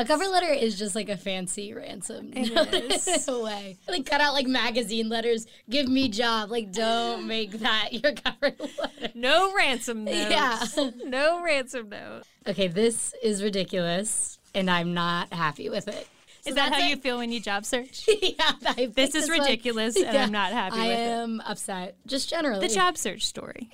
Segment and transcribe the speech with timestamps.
[0.00, 3.06] A cover letter is just like a fancy ransom It note is.
[3.28, 3.76] in a way.
[3.86, 6.50] Like cut out like magazine letters, give me job.
[6.50, 9.12] Like don't make that your cover letter.
[9.14, 10.30] No ransom notes.
[10.76, 10.90] Yeah.
[11.04, 12.22] No ransom note.
[12.48, 16.08] Okay, this is ridiculous and I'm not happy with it.
[16.42, 16.88] So Is that how it.
[16.88, 18.08] you feel when you job search?
[18.22, 19.40] yeah, This is one.
[19.40, 21.02] ridiculous and I'm not happy I with it.
[21.02, 21.96] I am upset.
[22.06, 22.66] Just generally.
[22.66, 23.68] The job search story.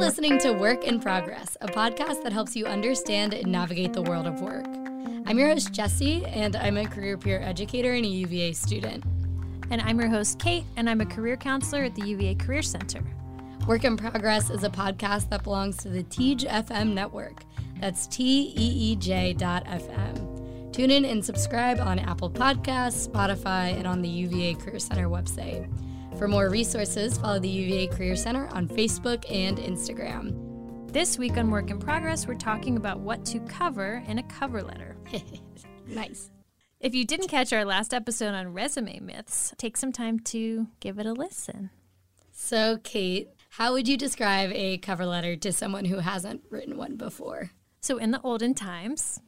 [0.00, 4.26] Listening to Work in Progress, a podcast that helps you understand and navigate the world
[4.26, 4.64] of work.
[5.26, 9.04] I'm your host, Jesse, and I'm a career peer educator and a UVA student.
[9.70, 13.02] And I'm your host, Kate, and I'm a career counselor at the UVA Career Center.
[13.66, 17.42] Work in Progress is a podcast that belongs to the Teej FM network.
[17.78, 20.72] That's T E E J dot FM.
[20.72, 25.70] Tune in and subscribe on Apple Podcasts, Spotify, and on the UVA Career Center website.
[26.20, 30.92] For more resources, follow the UVA Career Center on Facebook and Instagram.
[30.92, 34.62] This week on Work in Progress, we're talking about what to cover in a cover
[34.62, 34.98] letter.
[35.86, 36.30] nice.
[36.78, 40.98] If you didn't catch our last episode on resume myths, take some time to give
[40.98, 41.70] it a listen.
[42.32, 46.96] So, Kate, how would you describe a cover letter to someone who hasn't written one
[46.96, 47.52] before?
[47.80, 49.20] So, in the olden times,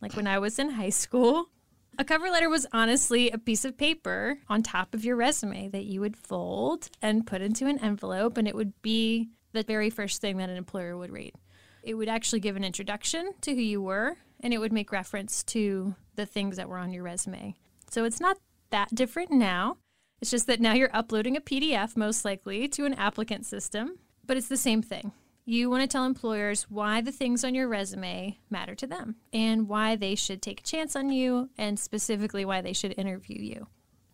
[0.00, 1.50] like when I was in high school,
[1.98, 5.84] a cover letter was honestly a piece of paper on top of your resume that
[5.84, 10.20] you would fold and put into an envelope, and it would be the very first
[10.20, 11.34] thing that an employer would read.
[11.82, 15.42] It would actually give an introduction to who you were, and it would make reference
[15.44, 17.56] to the things that were on your resume.
[17.90, 18.38] So, it's not
[18.70, 19.78] that different now.
[20.20, 24.36] It's just that now you're uploading a PDF, most likely, to an applicant system, but
[24.36, 25.12] it's the same thing.
[25.50, 29.66] You want to tell employers why the things on your resume matter to them and
[29.66, 33.66] why they should take a chance on you and specifically why they should interview you.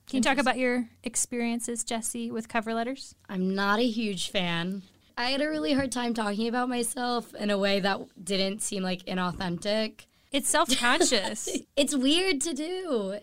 [0.06, 3.16] Can you talk about your experiences, Jesse, with cover letters?
[3.28, 4.82] I'm not a huge fan.
[5.18, 8.84] I had a really hard time talking about myself in a way that didn't seem
[8.84, 10.06] like inauthentic.
[10.30, 11.48] It's self conscious.
[11.76, 13.18] It's weird to do.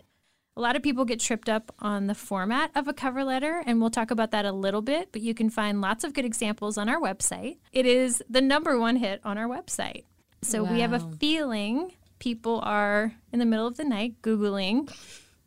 [0.55, 3.79] A lot of people get tripped up on the format of a cover letter, and
[3.79, 6.77] we'll talk about that a little bit, but you can find lots of good examples
[6.77, 7.57] on our website.
[7.71, 10.03] It is the number one hit on our website.
[10.41, 14.91] So we have a feeling people are in the middle of the night Googling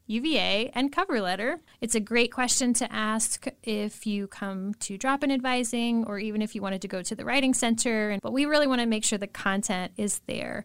[0.06, 1.60] UVA and cover letter.
[1.80, 6.42] It's a great question to ask if you come to drop in advising or even
[6.42, 8.18] if you wanted to go to the writing center.
[8.22, 10.64] But we really want to make sure the content is there.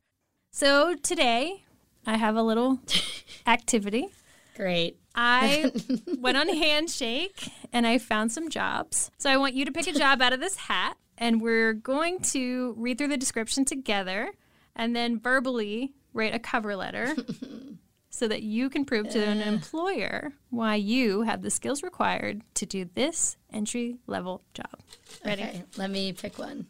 [0.52, 1.64] So today
[2.06, 2.80] I have a little
[3.48, 4.10] activity.
[4.59, 5.00] Great.
[5.16, 5.72] I
[6.20, 9.09] went on Handshake and I found some jobs.
[9.18, 12.20] So I want you to pick a job out of this hat, and we're going
[12.20, 14.34] to read through the description together
[14.75, 17.16] and then verbally write a cover letter
[18.09, 19.48] so that you can prove to an eh.
[19.48, 24.78] employer why you have the skills required to do this entry level job.
[25.24, 25.44] Ready?
[25.44, 26.66] Okay, let me pick one.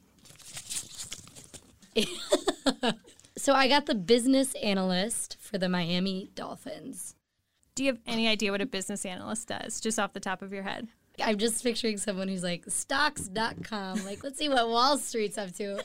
[3.35, 7.15] so I got the business analyst for the Miami Dolphins.
[7.79, 10.51] Do you have any idea what a business analyst does, just off the top of
[10.51, 10.89] your head?
[11.23, 14.03] I'm just picturing someone who's like stocks.com.
[14.03, 15.81] Like, let's see what Wall Street's up to.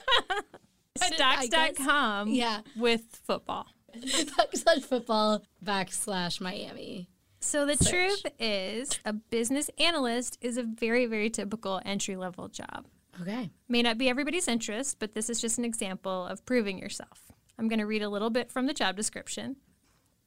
[0.99, 2.62] Stocks.com Yeah.
[2.77, 3.66] with football.
[3.97, 7.09] backslash football backslash Miami.
[7.38, 7.91] So the Search.
[7.91, 12.87] truth is, a business analyst is a very, very typical entry level job.
[13.22, 13.50] Okay.
[13.69, 17.31] May not be everybody's interest, but this is just an example of proving yourself.
[17.56, 19.59] I'm going to read a little bit from the job description.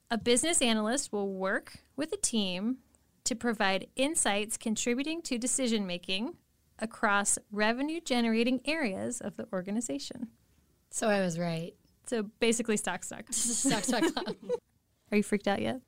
[0.10, 2.78] A business analyst will work with a team
[3.26, 6.36] to provide insights contributing to decision making
[6.80, 10.30] across revenue generating areas of the organization.
[10.90, 11.74] So I was right.
[12.06, 13.08] So basically, stocks.
[13.10, 13.36] stocks.
[13.38, 14.36] Stocks.com.
[15.12, 15.82] Are you freaked out yet?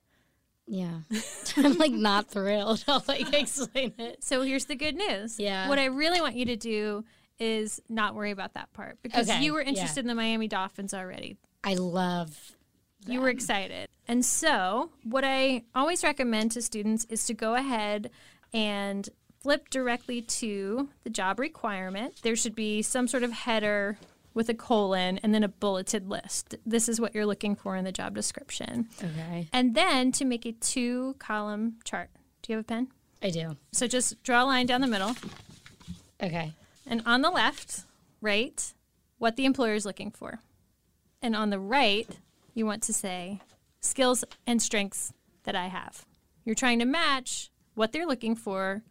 [0.68, 1.00] yeah.
[1.58, 2.84] I'm like not thrilled.
[2.88, 4.24] I'll like explain it.
[4.24, 5.40] So here's the good news.
[5.40, 5.68] Yeah.
[5.70, 7.06] What I really want you to do
[7.40, 9.70] is not worry about that part because Okay, you were yeah.
[9.70, 11.38] interested in the Miami Dolphins already.
[11.64, 12.56] I love
[13.06, 13.90] You were excited.
[14.08, 18.10] And so, what I always recommend to students is to go ahead
[18.54, 19.08] and
[19.42, 22.20] flip directly to the job requirement.
[22.24, 23.98] There should be some sort of header
[24.34, 26.56] with a colon and then a bulleted list.
[26.66, 28.88] This is what you're looking for in the job description.
[29.04, 29.48] Okay.
[29.52, 32.10] And then to make a two column chart.
[32.42, 32.88] Do you have a pen?
[33.22, 33.58] I do.
[33.72, 35.16] So just draw a line down the middle.
[36.22, 36.54] Okay.
[36.86, 37.84] And on the left,
[38.22, 38.74] write
[39.18, 40.40] what the employer is looking for.
[41.22, 42.10] And on the right,
[42.60, 43.40] you want to say
[43.80, 45.14] skills and strengths
[45.44, 46.06] that I have.
[46.46, 48.84] You're trying to match what they're looking for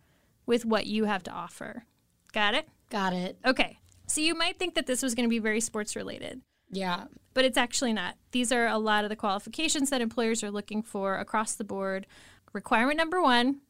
[0.47, 1.85] with what you have to offer.
[2.32, 2.69] Got it?
[2.91, 3.38] Got it.
[3.44, 3.79] Okay.
[4.06, 7.05] So you might think that this was going to be very sports related, Yeah.
[7.35, 8.15] but it's actually not.
[8.32, 12.06] These are a lot of the qualifications that employers are looking for across the board.
[12.55, 13.61] Requirement number one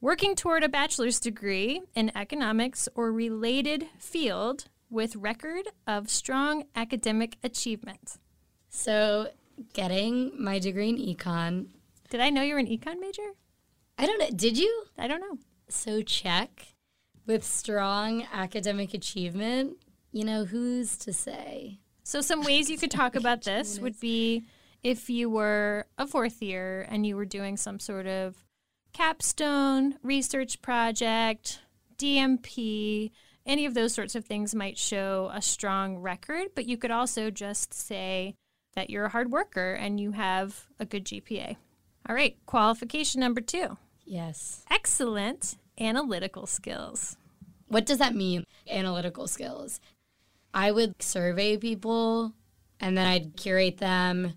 [0.00, 7.36] working toward a bachelor's degree in economics or related field with record of strong academic
[7.44, 8.16] achievement.
[8.68, 9.28] So,
[9.72, 11.66] getting my degree in econ.
[12.10, 13.34] Did I know you were an econ major?
[13.96, 14.30] I don't know.
[14.30, 14.84] Did you?
[14.96, 15.38] I don't know.
[15.68, 16.74] So, check.
[17.26, 19.76] With strong academic achievement,
[20.12, 21.80] you know, who's to say?
[22.02, 24.44] So, some ways you could talk about this would be
[24.82, 28.44] if you were a fourth year and you were doing some sort of
[28.92, 31.60] capstone research project,
[31.98, 33.10] DMP,
[33.44, 37.30] any of those sorts of things might show a strong record, but you could also
[37.30, 38.34] just say
[38.74, 41.56] that you're a hard worker and you have a good GPA.
[42.08, 44.64] All right, qualification number two Yes.
[44.70, 47.16] excellent analytical skills.
[47.68, 48.44] What does that mean?
[48.68, 49.80] Analytical skills.
[50.54, 52.32] I would survey people
[52.80, 54.34] and then I'd curate them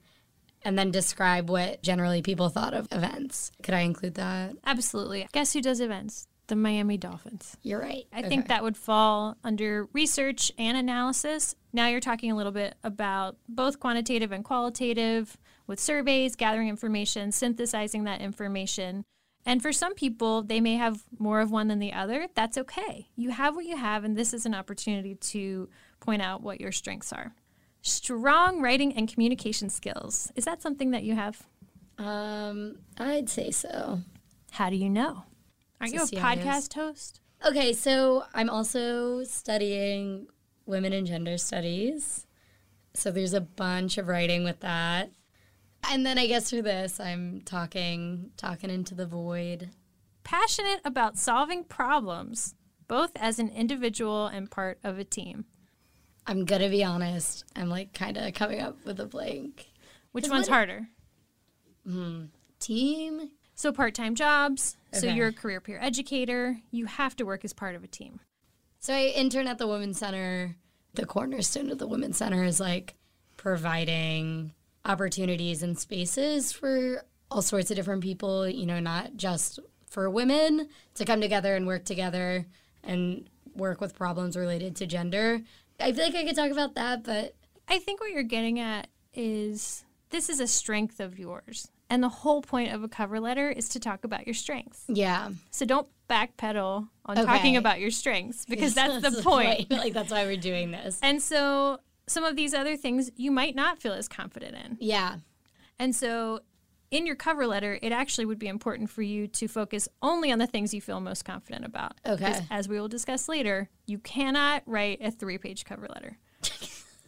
[0.63, 3.51] and then describe what generally people thought of events.
[3.63, 4.53] Could I include that?
[4.65, 5.27] Absolutely.
[5.31, 6.27] Guess who does events?
[6.51, 7.55] The Miami Dolphins.
[7.63, 8.07] You're right.
[8.11, 11.55] I think that would fall under research and analysis.
[11.71, 17.31] Now you're talking a little bit about both quantitative and qualitative with surveys, gathering information,
[17.31, 19.05] synthesizing that information.
[19.45, 22.27] And for some people, they may have more of one than the other.
[22.35, 23.07] That's okay.
[23.15, 25.69] You have what you have, and this is an opportunity to
[26.01, 27.33] point out what your strengths are.
[27.81, 30.33] Strong writing and communication skills.
[30.35, 31.47] Is that something that you have?
[31.97, 34.01] Um, I'd say so.
[34.51, 35.23] How do you know?
[35.81, 37.19] Aren't you a podcast host?
[37.45, 40.27] Okay, so I'm also studying
[40.65, 42.27] women and gender studies.
[42.93, 45.11] So there's a bunch of writing with that.
[45.89, 49.69] And then I guess for this, I'm talking talking into the void.
[50.23, 52.53] passionate about solving problems,
[52.87, 55.45] both as an individual and part of a team.
[56.27, 57.43] I'm gonna be honest.
[57.55, 59.71] I'm like kind of coming up with a blank
[60.11, 60.87] Which one's what- harder?
[61.87, 62.25] Hmm,
[62.59, 63.31] team.
[63.61, 64.75] So, part time jobs.
[64.91, 66.57] So, you're a career peer educator.
[66.71, 68.19] You have to work as part of a team.
[68.79, 70.55] So I intern at the Women's Center.
[70.95, 72.95] The cornerstone of the Women's Center is like
[73.37, 74.53] providing
[74.83, 80.67] opportunities and spaces for all sorts of different people, you know, not just for women
[80.95, 82.47] to come together and work together
[82.83, 85.39] and work with problems related to gender.
[85.79, 87.35] I feel like I could talk about that, but
[87.67, 91.69] I think what you're getting at is this is a strength of yours.
[91.91, 94.85] And the whole point of a cover letter is to talk about your strengths.
[94.87, 95.29] yeah.
[95.51, 97.25] So, don't backpedal on Okay.
[97.25, 99.69] talking about your strengths because that's the point.
[99.69, 100.97] Like that's why we're doing this.
[101.03, 104.77] And so, some of these other things you might not feel as confident in.
[104.79, 105.17] Yeah.
[105.79, 106.39] And so,
[106.91, 110.39] in your cover letter, it actually would be important for you to focus only on
[110.39, 111.93] the things you feel most confident about.
[112.05, 112.25] Okay.
[112.25, 116.17] Because as we will discuss later, you cannot write a three page cover letter.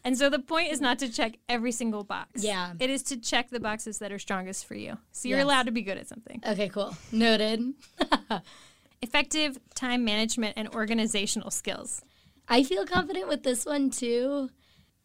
[0.04, 2.44] and so, the point is not to check every single box.
[2.44, 2.74] Yeah.
[2.80, 4.98] It is to check the boxes that are strongest for you.
[5.12, 5.46] So, you're Yes.
[5.46, 6.42] allowed to be good at something.
[6.48, 6.96] Okay, cool.
[7.12, 7.74] Noted.
[9.02, 12.02] Effective time management and organizational skills.
[12.48, 14.50] I feel confident with this one too.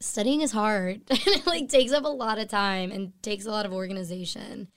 [0.00, 1.02] Studying is hard.
[1.10, 4.68] it like takes up a lot of time and takes a lot of organization.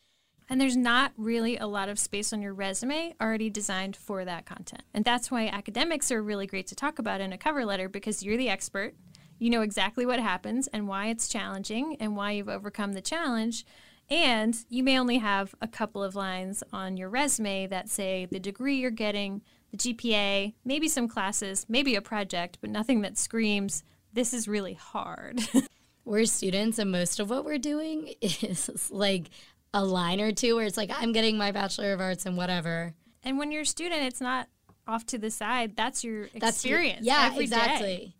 [0.49, 4.45] And there's not really a lot of space on your resume already designed for that
[4.45, 4.83] content.
[4.93, 8.23] And that's why academics are really great to talk about in a cover letter because
[8.23, 8.95] you're the expert.
[9.41, 13.65] You know exactly what happens and why it's challenging and why you've overcome the challenge.
[14.07, 18.39] And you may only have a couple of lines on your resume that say the
[18.39, 19.41] degree you're getting,
[19.71, 23.83] the GPA, maybe some classes, maybe a project, but nothing that screams,
[24.13, 25.41] this is really hard.
[26.05, 29.31] We're students and most of what we're doing is like
[29.73, 32.93] a line or two where it's like I'm getting my bachelor of arts and whatever.
[33.23, 34.49] and when you're a student, it's not
[34.87, 35.75] off to the side.
[35.75, 37.07] That's your That's your- experience.
[37.07, 38.13] Yeah, every day.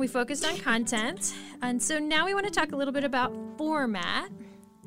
[0.00, 1.34] We focused on content.
[1.60, 4.30] And so now we want to talk a little bit about format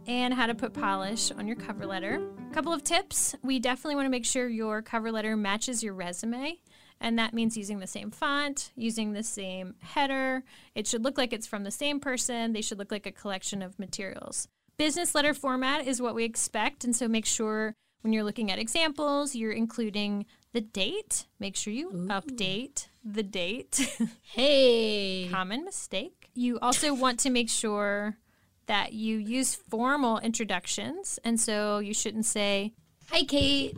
[0.08, 2.20] and how to put polish on your cover letter.
[2.50, 3.36] A couple of tips.
[3.44, 6.58] We definitely want to make sure your cover letter matches your resume.
[7.00, 10.44] And that means using the same font, using the same header.
[10.74, 12.52] It should look like it's from the same person.
[12.52, 14.48] They should look like a collection of materials.
[14.78, 16.84] Business letter format is what we expect.
[16.84, 21.28] And so make sure when you're looking at examples, you're including the date.
[21.40, 23.98] Make sure you update the date.
[24.24, 25.28] Hey.
[25.32, 26.30] common mistake.
[26.34, 28.18] You also want to make sure
[28.66, 31.20] that you use formal introductions.
[31.24, 32.74] And so you shouldn't say,
[33.12, 33.78] Hi Kate.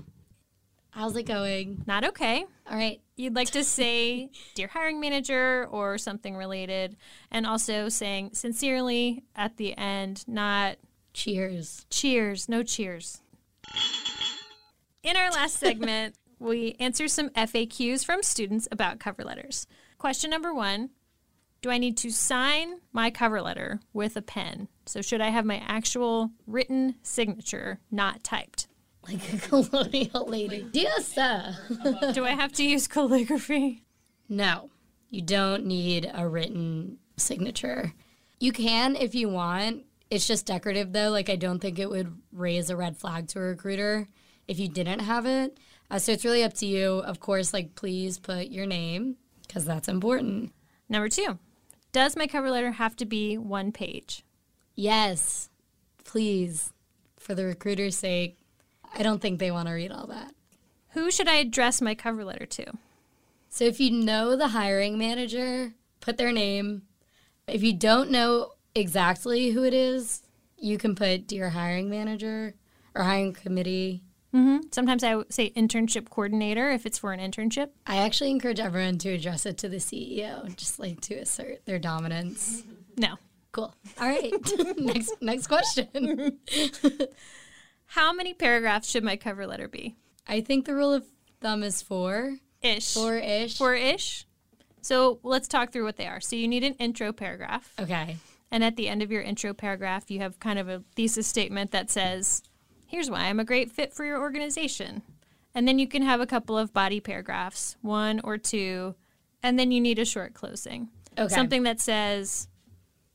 [0.91, 1.83] How's it going?
[1.85, 2.45] not okay.
[2.69, 3.01] All right.
[3.17, 6.95] You'd like to say, dear hiring manager, or something related.
[7.31, 10.77] And also saying sincerely at the end, not
[11.13, 11.85] Cheers.
[11.89, 13.21] cheers, no cheers.
[15.03, 19.67] In our last segment, we answer some FAQs from students about cover letters.
[19.97, 20.89] Question number one
[21.61, 24.67] Do I need to sign my cover letter with a pen?
[24.85, 28.67] So, should I have my actual written signature, not typed?
[29.07, 30.63] Like a colonial lady.
[30.71, 31.55] Dear sir.
[32.13, 33.83] Do I have to use calligraphy?
[34.27, 34.69] No,
[35.09, 37.93] you don't need a written signature.
[38.39, 39.83] You can if you want.
[40.09, 41.09] It's just decorative though.
[41.09, 44.07] Like, I don't think it would raise a red flag to a recruiter
[44.47, 45.57] if you didn't have it.
[45.89, 46.99] Uh, so it's really up to you.
[46.99, 50.51] Of course, like, please put your name because that's important.
[50.89, 51.39] Number two,
[51.91, 54.23] does my cover letter have to be one page?
[54.75, 55.49] Yes,
[56.03, 56.73] please,
[57.17, 58.37] for the recruiter's sake.
[58.93, 60.33] I don't think they want to read all that.
[60.89, 62.73] Who should I address my cover letter to?
[63.49, 66.83] So if you know the hiring manager, put their name.
[67.47, 70.23] If you don't know exactly who it is,
[70.57, 72.55] you can put dear hiring manager
[72.93, 74.03] or hiring committee.
[74.33, 74.67] Mm-hmm.
[74.71, 77.69] Sometimes I would say internship coordinator if it's for an internship.
[77.87, 81.79] I actually encourage everyone to address it to the CEO, just like to assert their
[81.79, 82.63] dominance.
[82.97, 83.15] No.
[83.51, 83.73] Cool.
[83.97, 84.33] All right.
[84.77, 86.39] next next question.
[87.85, 89.95] How many paragraphs should my cover letter be?
[90.27, 91.05] I think the rule of
[91.39, 92.35] thumb is four.
[92.61, 92.93] Ish.
[92.93, 93.57] Four ish.
[93.57, 94.25] Four ish.
[94.81, 96.19] So let's talk through what they are.
[96.19, 97.73] So you need an intro paragraph.
[97.79, 98.17] Okay.
[98.51, 101.71] And at the end of your intro paragraph, you have kind of a thesis statement
[101.71, 102.43] that says,
[102.95, 105.01] Here's why I'm a great fit for your organization.
[105.53, 108.95] And then you can have a couple of body paragraphs, one or two,
[109.43, 110.87] and then you need a short closing.
[111.17, 111.27] Okay.
[111.35, 112.47] Something that says,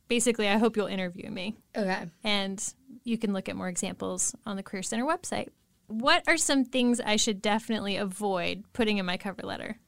[0.07, 1.57] basically, I hope you'll interview me.
[1.75, 2.11] Okay.
[2.23, 2.63] And
[3.05, 5.49] you can look at more examples on the Career Center website.
[5.87, 9.79] What are some things I should definitely avoid putting in my cover letter?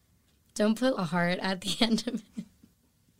[0.54, 2.46] Don't put a heart at the end of it.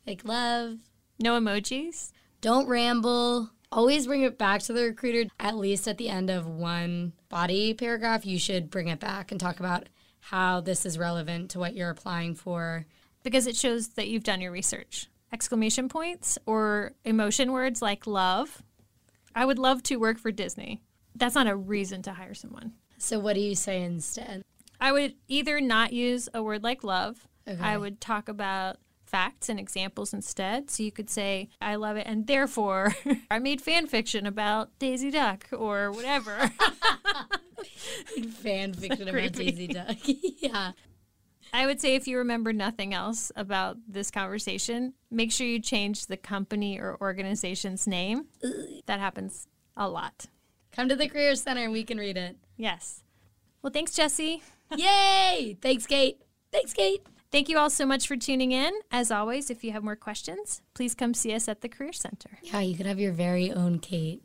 [0.07, 0.79] Like love.
[1.19, 2.13] No emojis?
[2.41, 3.51] Don't ramble.
[3.73, 5.31] Always bring it back to the recruiter.
[5.41, 9.41] At least at the end of one body paragraph, you should bring it back and
[9.41, 9.89] talk about
[10.21, 12.85] how this is relevant to what you're applying for.
[13.23, 15.09] Because it shows that you've done your research.
[15.33, 18.63] Exclamation points or emotion words like love.
[19.35, 20.83] I would love to work for Disney.
[21.17, 22.73] That's not a reason to hire someone.
[22.99, 24.45] So, what do you say instead?
[24.81, 27.27] I would either not use a word like love.
[27.49, 27.61] Okay.
[27.61, 28.77] I would talk about
[29.13, 30.71] facts and examples instead.
[30.71, 32.97] So you could say, I love it, and therefore
[33.31, 36.51] I made fan fiction about Daisy Duck or whatever.
[38.43, 39.33] Fan fiction about.
[39.33, 39.97] Daisy Duck.
[40.05, 40.73] yeah.
[41.53, 46.07] I would say if you remember nothing else about this conversation, make sure you change
[46.07, 48.27] the company or organization's name.
[48.87, 50.27] That happens a lot.
[50.73, 52.37] Come to the Career Center and we can read it.
[52.57, 53.05] Yes.
[53.61, 54.43] Well, thanks, Jesse.
[54.77, 55.59] Yay!
[55.61, 56.21] Thanks, Kate.
[56.51, 57.07] Thanks, Kate.
[57.33, 58.75] Thank you all so much for tuning in.
[58.91, 62.39] As always, if you have more questions, please come see us at the Career Center.
[62.43, 64.23] Yeah, you could have your very own Kate.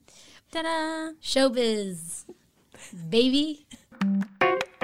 [0.52, 1.12] Ta da!
[1.22, 2.26] Showbiz,
[3.10, 3.66] baby.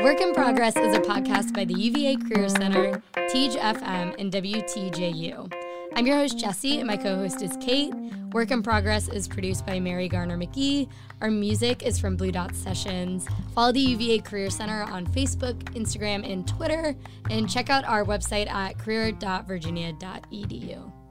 [0.02, 5.63] Work in Progress is a podcast by the UVA Career Center, Teej FM, and WTJU.
[5.96, 7.94] I'm your host, Jesse, and my co host is Kate.
[8.32, 10.90] Work in Progress is produced by Mary Garner McGee.
[11.22, 13.28] Our music is from Blue Dot Sessions.
[13.54, 16.96] Follow the UVA Career Center on Facebook, Instagram, and Twitter,
[17.30, 21.03] and check out our website at career.virginia.edu.